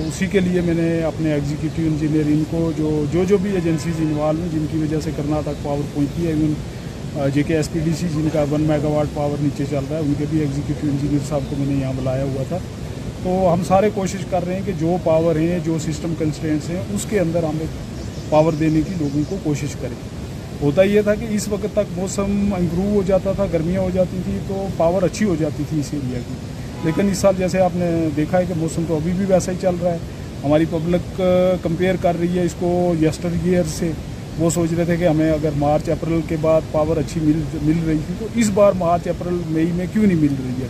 اسی 0.07 0.27
کے 0.27 0.39
لیے 0.39 0.61
میں 0.61 0.73
نے 0.73 1.03
اپنے 1.03 1.33
ایگزیکیوٹیو 1.33 1.87
انجینئرنگ 1.87 2.43
کو 2.49 2.71
جو 2.77 3.03
جو 3.11 3.23
جو 3.23 3.37
بھی 3.37 3.53
ایجنسیز 3.55 3.95
انوالو 3.99 4.41
ہیں 4.41 4.49
جن 4.51 4.65
کی 4.71 4.77
وجہ 4.77 4.99
سے 5.03 5.11
کرناٹک 5.17 5.63
پاور 5.63 5.81
پہنچی 5.93 6.27
ہے 6.27 6.33
even 6.33 7.29
J 7.33 7.43
K 7.43 7.55
S 7.55 7.71
P 7.71 7.79
D 7.79 7.91
C 7.99 8.07
جن 8.13 8.27
کا 8.33 8.43
ون 8.51 8.61
میگا 8.61 8.87
واٹ 8.87 9.07
پاور 9.13 9.41
نیچے 9.41 9.65
چل 9.69 9.85
رہا 9.89 9.97
ہے 9.97 10.01
ان 10.01 10.13
کے 10.17 10.25
بھی 10.29 10.39
ایگزیکیوٹیو 10.39 10.89
انجینئر 10.91 11.25
صاحب 11.29 11.49
کو 11.49 11.55
میں 11.59 11.65
نے 11.65 11.81
یہاں 11.81 11.93
بلایا 11.95 12.23
ہوا 12.23 12.43
تھا۔ 12.49 12.57
تو 13.23 13.53
ہم 13.53 13.61
سارے 13.67 13.89
کوشش 13.93 14.25
کر 14.29 14.45
رہے 14.45 14.55
ہیں 14.55 14.61
کہ 14.65 14.71
جو 14.79 14.97
پاور 15.03 15.35
ہیں، 15.35 15.59
جو 15.65 15.77
سسٹم 15.79 16.13
کنسٹینٹس 16.19 16.69
ہیں، 16.69 16.81
اس 16.93 17.05
کے 17.09 17.19
اندر 17.19 17.43
ہمیں 17.43 17.65
پاور 18.29 18.53
دینے 18.53 18.81
کی 18.87 18.93
لوگوں 18.99 19.21
کو 19.29 19.37
کوشش 19.43 19.75
کریں۔ 19.81 20.19
ہوتا 20.61 20.83
یہ 20.83 21.01
تھا 21.01 21.15
کہ 21.15 21.25
اس 21.29 21.47
وقت 21.47 21.67
تک 21.73 21.97
موسم 21.97 22.55
امپروو 22.57 22.95
ہو 22.95 23.03
جاتا 23.05 23.31
تھا، 23.31 23.45
گرمیاں 23.53 23.81
ہو 23.81 23.89
جاتی 23.93 24.17
تھیں، 24.25 24.39
تو 24.47 24.67
پاور 24.77 25.03
اچھی 25.03 25.25
ہو 25.25 25.35
جاتی 25.39 25.63
تھی 25.69 25.79
اس 25.79 25.89
ایریا 25.91 26.19
کی۔ 26.27 26.33
لیکن 26.83 27.09
اس 27.11 27.17
سال 27.17 27.33
جیسے 27.37 27.59
آپ 27.59 27.69
نے 27.73 28.09
دیکھا 28.15 28.39
ہے 28.39 28.45
کہ 28.47 28.53
موسم 28.57 28.83
تو 28.87 28.95
ابھی 28.95 29.11
بھی 29.17 29.25
ویسا 29.25 29.51
ہی 29.51 29.57
چل 29.61 29.75
رہا 29.83 29.91
ہے۔ 29.91 29.97
ہماری 30.43 30.65
پبلک 30.69 31.21
کمپیئر 31.61 31.95
کر 32.01 32.15
رہی 32.19 32.37
ہے 32.37 32.43
اس 32.43 32.55
کو 32.59 32.93
یسٹر 33.01 33.29
ایئر 33.43 33.63
سے۔ 33.77 33.91
وہ 34.39 34.49
سوچ 34.49 34.73
رہے 34.77 34.85
تھے 34.85 34.97
کہ 34.97 35.07
ہمیں 35.07 35.31
اگر 35.31 35.49
مارچ، 35.57 35.89
اپریل 35.89 36.19
کے 36.27 36.35
بعد 36.41 36.61
پاور 36.71 36.97
اچھی 36.97 37.21
مل 37.21 37.41
مل 37.63 37.87
رہی 37.87 37.97
تھی، 38.05 38.13
تو 38.19 38.27
اس 38.35 38.49
بار 38.53 38.71
مارچ، 38.71 39.07
اپریل، 39.07 39.41
مئی 39.49 39.71
میں 39.75 39.85
کیوں 39.93 40.05
نہیں 40.05 40.21
مل 40.21 40.35
رہی 40.45 40.63
ہے؟ 40.63 40.67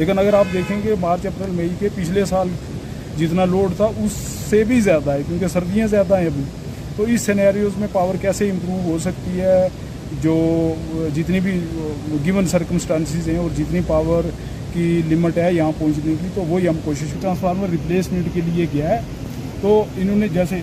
لیکن 0.00 0.18
اگر 0.18 0.34
آپ 0.34 0.44
دیکھیں 0.52 0.80
گے 0.84 0.94
مارچ 1.00 1.26
اپریل 1.26 1.50
مئی 1.50 1.68
کے 1.78 1.88
پچھلے 1.94 2.24
سال 2.24 2.48
جتنا 3.18 3.44
لوڈ 3.44 3.76
تھا 3.76 3.84
اس 3.84 4.12
سے 4.50 4.64
بھی 4.64 4.80
زیادہ 4.80 5.10
ہے 5.10 5.22
کیونکہ 5.26 5.46
سردیاں 5.48 5.86
زیادہ 5.86 6.18
ہیں 6.18 6.26
ابھی۔ 6.26 6.42
تو 6.96 7.02
اس 7.02 7.20
سینیریوز 7.20 7.78
میں 7.78 7.88
پاور 7.92 8.14
کیسے 8.20 8.50
امپروو 8.50 8.80
ہو 8.84 8.98
سکتی 8.98 9.40
ہے؟ 9.40 9.68
جو 10.22 10.34
جتنی 11.16 11.40
بھی 11.40 11.60
گیون 12.24 12.46
سرکمسٹانسز 12.46 13.28
ہیں 13.28 13.36
اور 13.36 13.48
جتنی 13.56 13.80
پاور 13.86 14.22
کی 14.72 15.02
لمٹ 15.10 15.38
ہے 15.38 15.52
یہاں 15.54 15.72
پہنچنے 15.78 16.14
کی 16.20 16.28
تو 16.34 16.44
وہی 16.48 16.68
ہم 16.68 16.76
کوشش 16.84 17.12
ٹرانسفارمر 17.20 17.68
ریپلیسمنٹ 17.70 18.28
کے 18.34 18.40
لیے 18.46 18.66
گیا 18.74 18.88
ہے۔ 18.88 19.00
تو 19.60 19.84
انہوں 19.96 20.16
نے 20.16 20.28
جیسے 20.28 20.56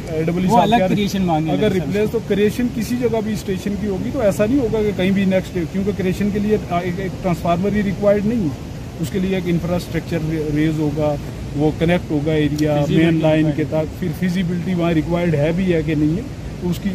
اگر 1.51 1.71
ریپلیس 1.71 2.09
تو 2.11 2.19
کریشن 2.27 2.67
کسی 2.75 2.95
جگہ 3.01 3.21
بھی 3.23 3.33
اسٹیشن 3.33 3.73
کی 3.81 3.87
ہوگی 3.87 4.09
تو 4.13 4.19
ایسا 4.21 4.45
نہیں 4.45 4.59
ہوگا 4.59 4.81
کہ 4.81 4.91
کہیں 4.97 5.11
بھی 5.11 5.25
نیکسٹ 5.25 5.57
کیونکہ 5.71 5.91
کریشن 5.97 6.29
کے 6.33 6.39
لیے 6.39 6.57
ایک 6.71 6.99
ٹرانسفارمر 7.21 7.75
ہی 7.75 7.83
ریکوائرڈ 7.83 8.25
نہیں 8.25 8.43
ہے۔ 8.43 8.76
اس 9.01 9.09
کے 9.11 9.19
لیے 9.19 9.35
ایک 9.35 9.43
انفراسٹرکچر 9.47 10.17
ریز 10.55 10.79
ہوگا 10.79 11.13
وہ 11.55 11.71
کنیکٹ 11.79 12.11
ہوگا 12.11 12.33
ایریا 12.33 12.83
مین 12.89 13.19
لائن 13.21 13.49
کے 13.55 13.63
تک 13.69 13.99
پھر 13.99 14.07
فیزیبلٹی 14.19 14.73
وہاں 14.73 14.91
ریکوائرڈ 14.93 15.35
ہے 15.35 15.51
بھی 15.55 15.73
ہے 15.73 15.81
کہ 15.85 15.95
نہیں 15.95 16.15
ہے 16.17 16.21
تو 16.61 16.69
اس 16.69 16.79
کی 16.83 16.89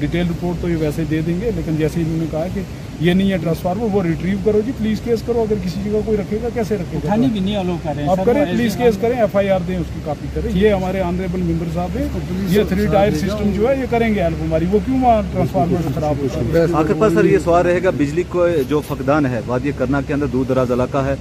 ڈیٹیل 0.00 0.26
رپورٹ 0.30 0.60
تو 0.62 0.68
یہ 0.68 0.76
ویسے 0.76 1.04
دے 1.10 1.20
دیں 1.26 1.40
گے 1.40 1.50
لیکن 1.56 1.76
جیسے 1.76 2.00
انہوں 2.00 2.16
نے 2.16 2.26
کہا 2.30 2.46
کہ 2.54 2.60
یہ 3.00 3.12
نہیں 3.12 3.32
ہے 3.32 3.36
ٹرانسفارمر 3.42 3.86
وہ 3.92 4.02
ریٹریو 4.02 4.38
کرو 4.44 4.60
جی 4.66 4.72
پلیز 4.78 5.00
کیس 5.04 5.22
کرو۔ 5.26 5.40
اگر 5.40 5.56
کسی 5.64 5.80
جگہ 5.84 6.00
کوئی 6.04 6.16
رکھے 6.18 6.38
گا 6.42 6.48
کیسے 6.54 6.76
رکھے 6.76 6.98
گا؟ 7.04 7.14
بھی 7.14 7.40
نہیں 7.40 7.56
الو 7.56 7.76
کریں 7.82 8.08
آپ 8.08 8.24
کریں 8.26 8.44
پلیز 8.44 8.76
کیس 8.76 8.98
کریں 9.00 9.18
ایف 9.20 9.36
آئی 9.36 9.48
آر 9.50 9.60
دیں 9.68 9.76
اس 9.76 9.86
کی 9.94 10.00
کاپی 10.04 10.28
کریں۔ 10.34 10.50
یہ 10.54 10.72
ہمارے 10.72 11.00
آنریبل 11.00 11.42
ممبر 11.42 11.66
صاحب 11.74 11.96
ہیں۔ 11.98 12.08
یہ 12.48 12.62
تھری 12.68 12.86
ٹائر 12.92 13.12
سسٹم 13.12 13.50
جو 13.54 13.68
ہے 13.68 13.74
یہ 13.80 13.86
کریں 13.90 14.08
گے 14.14 14.22
ہیلپ 14.22 14.42
ہماری۔ 14.42 14.66
وہ 14.72 14.78
کیوں 14.86 15.02
وہاں 15.02 15.20
ٹرانسفارمر 15.32 15.92
خراب 15.94 16.22
ہو 16.22 16.28
سکتا 16.32 16.58
ہے 16.58 16.64
آخر 16.72 16.94
پاس 16.98 17.12
سر 17.14 17.24
یہ 17.24 17.38
سوال 17.44 17.66
رہے 17.66 17.82
گا 17.84 17.90
بجلی 17.96 18.22
کو 18.28 18.46
جو 18.68 18.80
فقدان 18.88 19.26
ہے 19.26 19.40
وادی 19.46 19.70
کرنا 19.78 20.00
کے 20.06 20.14
اندر 20.14 20.26
دور 20.26 20.44
دراز 20.44 20.72
علاقہ 20.72 21.04
ہے۔ 21.06 21.14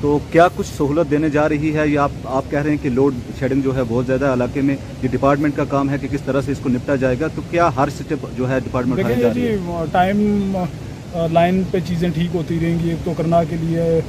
تو 0.00 0.18
کیا 0.32 0.46
کچھ 0.56 0.66
سہولت 0.76 1.10
دینے 1.10 1.28
جا 1.30 1.48
رہی 1.48 1.74
ہے؟ 1.74 1.86
یا 1.88 2.02
آپ 2.02 2.26
آپ 2.36 2.50
کہہ 2.50 2.62
رہے 2.62 2.70
ہیں 2.70 2.82
کہ 2.82 2.90
لوڈ 2.90 3.14
شیڈنگ 3.38 3.62
جو 3.62 3.74
ہے 3.76 3.82
بہت 3.88 4.06
زیادہ 4.06 4.24
ہے 4.24 4.32
علاقے 4.32 4.60
میں 4.60 4.76
یہ 5.02 5.08
ڈپارٹمنٹ 5.12 5.56
کا 5.56 5.64
کام 5.68 5.90
ہے 5.90 5.96
کہ 5.98 6.08
کس 6.10 6.22
طرح 6.24 6.40
سے 6.44 6.52
اس 6.52 6.58
کو 6.62 6.68
نپٹا 6.68 6.96
جائے 6.96 7.16
گا؟ 7.20 7.28
تو 7.34 7.42
کیا 7.50 7.70
ہر 7.76 7.88
اسٹیپ 7.88 8.26
جو 8.36 8.48
ہے 8.50 8.58
ڈپارٹمنٹ 8.64 9.34
جی 9.34 9.54
ٹائم 9.92 10.18
جی، 10.52 11.26
لائن 11.32 11.62
پہ 11.70 11.78
چیزیں 11.86 12.08
ٹھیک 12.14 12.34
ہوتی 12.34 12.58
رہیں 12.62 12.78
گی۔ 12.82 12.88
ایک 12.90 13.04
تو 13.04 13.12
کرنا 13.16 13.42
کے 13.50 13.56
لیے 13.60 14.00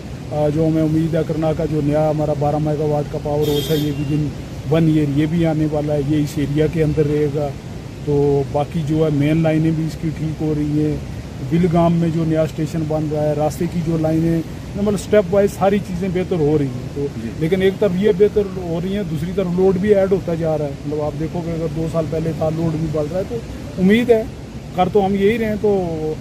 جو 0.55 0.67
ہمیں 0.67 0.81
امید 0.83 1.15
ہے 1.15 1.21
کرنا 1.27 1.51
کا 1.57 1.65
جو 1.71 1.81
نیا 1.83 2.09
ہمارا 2.09 2.33
بارہ 2.39 2.57
میگا 2.63 2.85
واٹ 2.85 3.11
کا 3.11 3.17
پاور 3.23 3.47
ہاؤس 3.47 3.69
ہے 3.71 3.77
یہ 3.77 3.91
بھی 3.97 4.03
دن 4.09 4.27
ون 4.71 4.87
ایئر 4.93 5.17
یہ 5.17 5.25
بھی 5.29 5.45
آنے 5.45 5.67
والا 5.71 5.93
ہے 5.93 6.01
یہ 6.09 6.23
اس 6.23 6.37
ایریا 6.37 6.65
کے 6.73 6.83
اندر 6.83 7.07
رہے 7.11 7.27
گا۔ 7.35 7.47
تو 8.05 8.41
باقی 8.51 8.81
جو 8.87 9.03
ہے 9.05 9.09
مین 9.13 9.41
لائنیں 9.43 9.71
بھی 9.75 9.85
اس 9.85 9.97
کی 10.01 10.09
ٹھیک 10.17 10.41
ہو 10.41 10.53
رہی 10.57 10.85
ہیں۔ 10.85 10.95
بلگام 11.49 11.93
میں 11.99 12.09
جو 12.13 12.23
نیا 12.27 12.41
اسٹیشن 12.43 12.83
بن 12.87 13.07
رہا 13.11 13.23
ہے 13.23 13.33
راستے 13.37 13.65
کی 13.73 13.81
جو 13.85 13.97
لائنیں 14.01 14.41
نمبر 14.75 14.95
سٹیپ 14.97 15.33
وائز 15.33 15.53
ساری 15.53 15.77
چیزیں 15.87 16.07
بہتر 16.13 16.39
ہو 16.39 16.57
رہی 16.57 16.67
ہیں 16.67 16.87
تو 16.95 17.05
جی۔ 17.21 17.29
لیکن 17.39 17.61
ایک 17.61 17.79
طرف 17.79 17.91
یہ 17.99 18.11
بہتر 18.17 18.45
ہو 18.57 18.79
رہی 18.83 18.95
ہیں 18.95 19.03
دوسری 19.09 19.31
طرف 19.35 19.47
لوڈ 19.57 19.77
بھی 19.81 19.93
ایڈ 19.95 20.11
ہوتا 20.11 20.33
جا 20.39 20.57
رہا 20.57 20.65
ہے۔ 20.65 20.71
مطلب 20.85 21.01
آپ 21.03 21.19
دیکھو 21.19 21.41
کہ 21.45 21.51
اگر 21.51 21.73
دو 21.75 21.87
سال 21.91 22.05
پہلے 22.09 22.31
تھا 22.37 22.49
لوڈ 22.55 22.75
بھی 22.79 22.87
بڑھ 22.91 23.07
رہا 23.11 23.19
ہے 23.19 23.23
تو 23.29 23.81
امید 23.81 24.09
ہے 24.09 24.23
کر 24.75 24.89
تو 24.93 25.05
ہم 25.05 25.15
یہی 25.15 25.37
رہے 25.37 25.45
ہیں 25.45 25.55
تو 25.61 26.13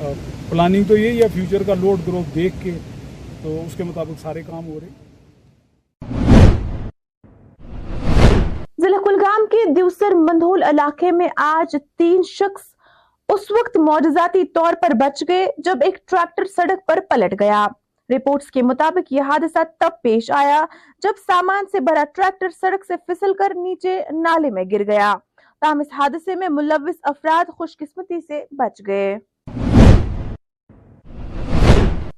پلاننگ 0.50 0.84
تو 0.88 0.96
یہی 0.96 1.22
ہے 1.22 1.28
فیوچر 1.34 1.62
کا 1.66 1.74
لوڈ 1.80 2.06
گروتھ 2.06 2.34
دیکھ 2.34 2.54
کے 2.62 2.72
تو 3.42 3.60
اس 3.66 3.74
کے 3.76 3.84
مطابق 3.84 4.20
سارے 4.22 4.42
کام 4.42 4.66
ہو 4.66 4.78
رہے 4.80 4.86
ہیں۔ 4.86 5.06
ضلع 8.78 8.98
کلگام 9.04 9.46
کے 9.50 9.64
دیوسر 9.76 10.14
مندھول 10.16 10.62
علاقے 10.62 11.10
میں 11.12 11.28
آج 11.44 11.76
تین 11.98 12.22
شخص 12.28 12.66
اس 13.28 13.50
وقت 13.50 13.76
معجزاتی 13.80 14.44
طور 14.54 14.74
پر 14.82 14.94
بچ 15.00 15.22
گئے 15.28 15.46
جب 15.64 15.78
ایک 15.84 15.98
ٹریکٹر 16.06 16.44
سڑک 16.56 16.86
پر 16.86 16.98
پلٹ 17.10 17.34
گیا۔ 17.40 17.66
رپورٹس 18.10 18.50
کے 18.50 18.62
مطابق 18.62 19.12
یہ 19.12 19.22
حادثہ 19.22 19.62
تب 19.80 20.00
پیش 20.02 20.30
آیا 20.34 20.64
جب 21.02 21.18
سامان 21.26 21.64
سے 21.72 21.80
بھرا 21.80 22.04
ٹریکٹر 22.14 22.48
سڑک 22.60 22.84
سے 22.84 22.94
فسل 23.08 23.34
کر 23.38 23.52
نیچے 23.56 24.00
نالے 24.12 24.50
میں 24.50 24.64
گر 24.72 24.84
گیا۔ 24.86 25.14
تاہم، 25.62 25.80
اس 25.80 25.92
حادثے 25.98 26.34
میں 26.34 26.48
ملوث 26.48 26.96
افراد 27.02 27.50
خوش 27.56 27.76
قسمتی 27.76 28.20
سے 28.20 28.44
بچ 28.58 28.80
گئے۔ 28.86 29.16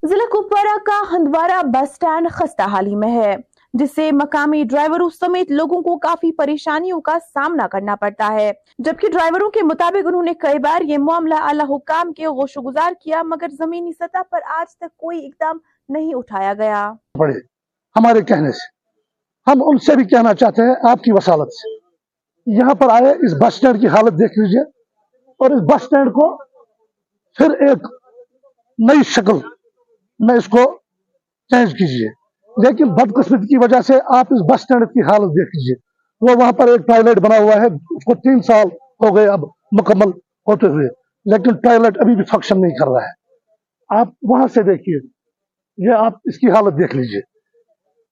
ضلع 0.08 0.24
کپوارہ 0.32 0.76
کا 0.84 1.02
ہندوارہ 1.12 1.62
بس 1.72 1.94
سٹینڈ 1.94 2.30
خستہ 2.32 2.66
حالی 2.72 2.94
میں 2.96 3.10
ہے، 3.12 3.34
جس 3.74 3.94
سے 3.94 4.10
مقامی 4.12 4.62
ڈرائیوروں 4.70 5.08
سمیت 5.10 5.50
لوگوں 5.50 5.80
کو 5.82 5.96
کافی 5.98 6.30
پریشانیوں 6.36 7.00
کا 7.00 7.16
سامنا 7.24 7.66
کرنا 7.72 7.96
پڑتا 7.96 8.28
ہے۔ 8.32 8.50
جبکہ 8.78 9.08
ڈرائیوروں 9.12 9.50
کے 9.50 9.62
مطابق 9.62 10.06
انہوں 10.06 10.22
نے 10.22 10.34
کئی 10.40 10.58
بار 10.58 10.82
یہ 10.82 10.98
معاملہ 10.98 11.34
اللہ 11.48 11.72
حکام 11.74 12.12
کے 12.12 12.26
غوش 12.26 12.56
و 12.56 12.62
گزار 12.68 12.92
کیا، 13.02 13.22
مگر 13.22 13.48
زمینی 13.58 13.92
سطح 13.92 14.22
پر 14.30 14.40
آج 14.58 14.76
تک 14.76 14.96
کوئی 14.96 15.24
اقدام 15.26 15.58
نہیں 15.90 16.14
اٹھایا 16.14 16.54
گیا۔ 16.54 16.92
بڑے 17.18 17.34
ہمارے 17.96 18.20
کہنے 18.20 18.52
سے۔ 18.52 18.80
ہم 19.50 19.62
ان 19.66 19.78
سے 19.78 19.96
بھی 19.96 20.04
کہنا 20.04 20.34
چاہتے 20.34 20.62
ہیں 20.62 20.74
آپ 20.90 21.02
کی 21.02 21.12
وسالت 21.12 21.52
سے۔ 21.52 21.78
یہاں 22.46 22.74
پر 22.74 22.86
آئے، 22.90 23.10
اس 23.10 23.34
بس 23.34 23.54
سٹینڈ 23.54 23.80
کی 23.80 23.86
حالت 23.88 24.12
دیکھ 24.12 24.38
لیجیے۔ 24.38 24.60
اور 25.30 25.50
اس 25.50 25.60
بس 25.60 25.82
سٹینڈ 25.82 26.12
کو 26.12 26.36
پھر 27.36 27.50
ایک 27.50 27.78
نئی 28.78 29.02
شکل 29.02 29.36
میں 30.18 30.34
اس 30.34 30.46
کو 30.46 30.78
چینج 31.48 31.72
کیجیے۔ 31.72 32.08
لیکن 32.66 32.94
بدقسمتی 32.94 33.46
کی 33.46 33.58
وجہ 33.58 33.80
سے 33.80 33.94
آپ 33.94 34.26
اس 34.30 34.54
بس 34.54 34.60
سٹینڈ 34.60 34.86
کی 34.86 35.00
حالت 35.00 35.30
دیکھ 35.30 35.56
لیجیے۔ 35.56 35.74
وہ 36.20 36.40
وہاں 36.40 36.52
پر 36.52 36.68
ایک 36.68 36.86
ٹوائلٹ 36.86 37.18
بنا 37.18 37.38
ہوا 37.38 37.54
ہے۔ 37.54 37.66
اس 37.66 38.04
کو 38.04 38.14
تین 38.14 38.42
سال 38.42 38.66
ہو 38.74 39.16
گئے 39.16 39.26
اب 39.26 39.40
مکمل 39.72 40.10
ہوتے 40.46 40.66
ہوئے۔ 40.66 40.88
لیکن 41.24 41.60
ٹوائلٹ 41.60 41.98
ابھی 42.00 42.16
بھی 42.16 42.24
فنکشن 42.24 42.60
نہیں 42.60 42.70
کر 42.70 42.86
رہا 42.86 43.04
ہے۔ 43.04 43.12
آپ 44.00 44.08
وہاں 44.22 44.46
سے 44.54 44.62
دیکھیے۔ 44.62 45.19
یہ 45.80 45.90
آپ 45.94 46.12
اس 46.24 46.38
کی 46.38 46.50
حالت 46.50 46.74
دیکھ 46.74 46.96
لیجیے۔ 46.96 47.20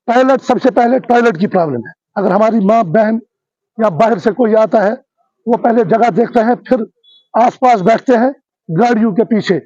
ٹوائلٹ 0.07 0.43
سب 0.43 0.63
سے 0.63 0.71
پہلے 0.71 0.99
ٹوائلٹ 0.99 1.41
کی 1.41 1.47
پرابلم 1.47 1.77
ہے۔ 1.77 1.93
اگر 2.15 2.31
ہماری 2.31 2.65
ماں 2.65 2.83
بہن 2.83 3.19
یا 3.79 3.89
باہر 3.89 4.19
سے 4.19 4.31
کوئی 4.31 4.57
آتا 4.57 4.87
ہے 4.87 4.93
وہ 5.47 5.57
پہلے 5.57 5.85
جگہ 5.85 6.11
دیکھتے 6.11 6.41
ہیں 6.41 6.55
پھر 6.55 6.77
آس 7.33 7.61
پاس 7.61 7.83
بیٹھتے 7.83 8.13
ہیں 8.17 8.31
گاڑیوں 8.81 9.13
کے 9.13 9.25
پیچھے۔ 9.25 9.61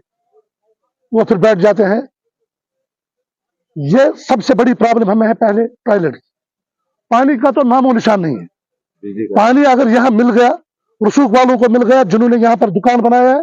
وہ 1.12 1.24
پھر 1.24 1.36
بیٹھ 1.36 1.58
جاتے 1.58 1.84
ہیں۔ 1.84 2.00
یہ 3.76 3.98
سب 4.16 4.44
سے 4.44 4.54
بڑی 4.54 4.74
پرابلم 4.74 5.10
ہمیں 5.10 5.28
ہے 5.28 5.34
پہلے 5.34 5.66
ٹوائلٹ 5.66 6.16
پانی 7.08 7.36
کا 7.38 7.50
تو 7.50 7.68
نام 7.68 7.86
و 7.86 7.92
نشان 7.92 8.22
نہیں 8.22 8.36
ہے۔ 8.36 8.46
پانی 9.34 9.66
اگر 9.66 9.90
یہاں 9.90 10.10
مل 10.10 10.38
گیا 10.38 10.50
رسوخ 11.08 11.30
والوں 11.30 11.58
کو 11.58 11.64
مل 11.70 11.92
گیا 11.92 12.02
جنہوں 12.02 12.28
نے 12.28 12.36
یہاں 12.36 12.56
پر 12.56 12.68
دکان 12.68 13.00
بنایا 13.00 13.30
ہے 13.30 13.40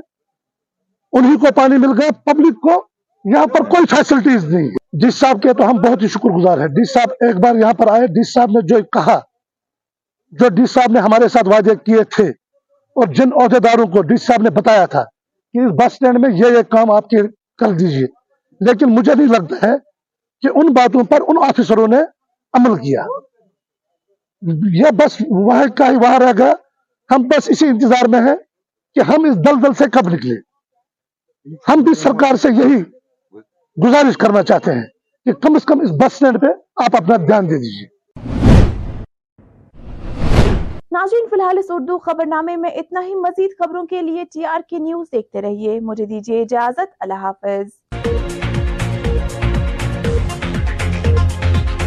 انہی 1.11 1.37
کو 1.37 1.45
پانی 1.55 1.77
مل 1.77 2.01
گیا 2.01 2.09
پبلک 2.23 2.61
کو 2.61 2.88
یہاں 3.25 3.45
پر 3.45 3.63
کوئی 3.63 3.85
فیسلٹیز 3.85 4.45
نہیں۔ 4.53 4.67
ہے 4.67 4.97
ڈی 4.99 5.09
صاحب 5.11 5.41
کے 5.41 5.53
تو 5.53 5.69
ہم 5.69 5.77
بہت 5.77 6.01
ہی 6.01 6.07
شکر 6.07 6.29
گزار 6.29 6.57
ہیں۔ 6.57 6.67
ڈی 6.67 6.83
صاحب 6.83 7.11
ایک 7.19 7.35
بار 7.35 7.55
یہاں 7.55 7.73
پر 7.73 7.87
آئے 7.87 8.07
ڈی 8.07 8.23
صاحب 8.31 8.51
نے 8.51 8.61
جو 8.67 8.83
کہا، 8.83 9.19
جو 10.33 10.49
ڈی 10.49 10.65
صاحب 10.65 10.91
نے 10.91 10.99
ہمارے 10.99 11.27
ساتھ 11.27 11.49
وعدے 11.49 11.75
کیے 11.85 12.03
تھے، 12.15 12.29
اور 12.95 13.13
جن 13.13 13.33
عہدے 13.41 13.59
داروں 13.59 13.85
کو 13.85 14.01
ڈی 14.01 14.17
صاحب 14.17 14.41
نے 14.41 14.49
بتایا 14.49 14.85
تھا 14.85 15.03
کہ 15.53 15.59
اس 15.59 15.71
بس 15.71 15.85
اسٹینڈ 15.85 16.19
میں 16.19 16.29
یہ 16.33 16.57
یہ 16.57 16.61
کام 16.69 16.91
آپ 16.91 17.09
کے 17.09 17.17
کر 17.57 17.71
دیجیے۔ 17.71 18.07
لیکن 18.61 18.95
مجھے 18.95 19.13
نہیں 19.15 19.27
لگتا 19.27 19.67
ہے 19.67 19.75
کہ 20.43 20.47
ان 20.55 20.73
باتوں 20.73 21.03
پر 21.03 21.21
ان 21.27 21.43
آفیسروں 21.47 21.87
نے 21.87 21.97
عمل 22.53 22.75
کیا۔ 22.75 23.03
یہ 24.73 24.91
بس 24.91 25.17
وہاں 25.29 25.65
کا 25.77 25.89
ہی 25.89 25.95
وہاں 25.95 26.19
رہ 26.19 26.31
گیا۔ 26.37 26.53
ہم 27.09 27.27
بس 27.27 27.49
اسی 27.49 27.67
انتظار 27.67 28.07
میں 28.07 28.19
ہیں 28.19 28.35
کہ 28.95 28.99
ہم 28.99 29.23
اس 29.23 29.37
دلدل 29.37 29.73
سے 29.73 29.89
کب 29.93 30.13
نکلے 30.13 30.35
ہم 31.67 31.81
بھی 31.81 31.93
سرکار 31.93 32.35
سے 32.35 32.49
یہی 32.53 32.81
گزارش 33.83 34.17
کرنا 34.17 34.41
چاہتے 34.43 34.73
ہیں 34.73 34.85
کہ 35.25 35.33
کم 35.33 35.55
از 35.55 35.65
کم 35.65 35.81
اس 35.81 35.91
بس 35.91 36.13
اسٹینڈ 36.13 36.41
پہ 36.41 36.47
آپ 36.75 36.95
اپنا 36.95 37.15
دھیان 37.17 37.49
دے 37.49 37.57
دیجیے 37.57 37.87
ناظرین، 40.91 41.27
فی 41.29 41.35
الحال 41.35 41.57
اس 41.57 41.65
اردو 41.69 41.97
خبر 41.97 42.25
نامے 42.25 42.55
میں 42.55 42.69
اتنا 42.69 43.01
ہی 43.03 43.15
مزید 43.15 43.51
خبروں 43.59 43.85
کے 43.85 44.01
لیے 44.01 44.23
ٹی 44.33 44.45
آر 44.45 44.59
کے 44.69 44.79
نیوز 44.79 45.07
دیکھتے 45.11 45.41
رہیے۔ 45.41 45.79
مجھے 45.79 46.05
دیجیے 46.05 46.41
اجازت۔ 46.41 46.95
اللہ 46.99 47.13
حافظ۔ 47.13 47.67